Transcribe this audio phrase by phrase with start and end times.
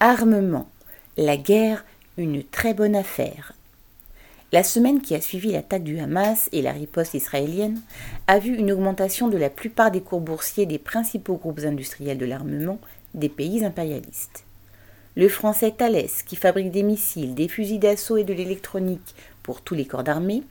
[0.00, 0.68] Armement.
[1.16, 1.84] La guerre,
[2.18, 3.52] une très bonne affaire.
[4.52, 7.80] La semaine qui a suivi l'attaque du Hamas et la riposte israélienne
[8.28, 12.26] a vu une augmentation de la plupart des cours boursiers des principaux groupes industriels de
[12.26, 12.78] l'armement
[13.14, 14.44] des pays impérialistes.
[15.16, 19.74] Le français Thales, qui fabrique des missiles, des fusils d'assaut et de l'électronique pour tous
[19.74, 20.44] les corps d'armée,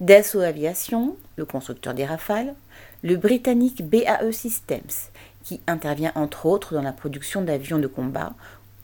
[0.00, 2.54] Dassault Aviation, le constructeur des Rafales,
[3.02, 5.08] le britannique BAE Systems,
[5.44, 8.34] qui intervient entre autres dans la production d'avions de combat,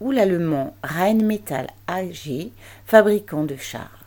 [0.01, 2.51] ou l'allemand Rheinmetall AG,
[2.85, 4.05] fabricant de chars.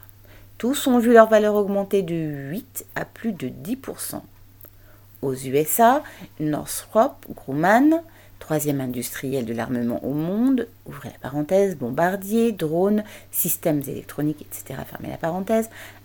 [0.58, 4.20] Tous ont vu leur valeur augmenter de 8 à plus de 10%.
[5.22, 6.02] Aux USA,
[6.40, 8.02] Northrop Grumman,
[8.38, 14.80] troisième industriel de l'armement au monde, ouvrez la parenthèse, bombardier, drones, systèmes électroniques, etc.,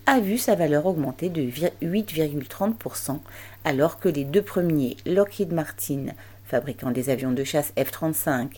[0.06, 3.18] a vu sa valeur augmenter de 8,30%,
[3.64, 6.06] alors que les deux premiers, Lockheed Martin,
[6.46, 8.52] fabricant des avions de chasse F-35,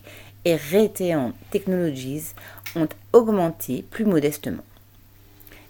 [0.44, 2.34] et Raytheon Technologies,
[2.76, 4.62] ont augmenté plus modestement.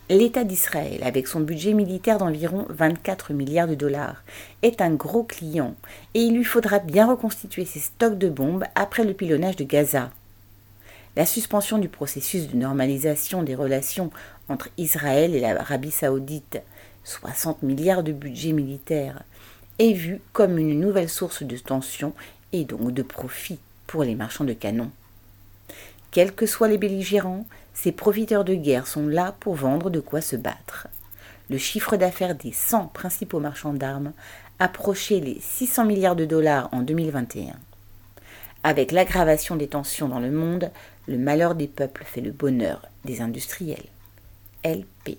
[0.08, 4.24] L'État d'Israël, avec son budget militaire d'environ 24 milliards de dollars,
[4.62, 5.76] est un gros client
[6.14, 10.10] et il lui faudra bien reconstituer ses stocks de bombes après le pilonnage de Gaza.
[11.14, 14.10] La suspension du processus de normalisation des relations
[14.48, 16.60] entre Israël et l'Arabie saoudite,
[17.04, 19.22] 60 milliards de budget militaire,
[19.78, 22.14] est vue comme une nouvelle source de tension
[22.52, 23.60] et donc de profit
[23.90, 24.92] pour les marchands de canons.
[26.12, 30.20] Quels que soient les belligérants, ces profiteurs de guerre sont là pour vendre de quoi
[30.20, 30.86] se battre.
[31.48, 34.12] Le chiffre d'affaires des 100 principaux marchands d'armes
[34.60, 37.56] approchait les 600 milliards de dollars en 2021.
[38.62, 40.70] Avec l'aggravation des tensions dans le monde,
[41.08, 43.86] le malheur des peuples fait le bonheur des industriels.
[44.64, 45.18] LP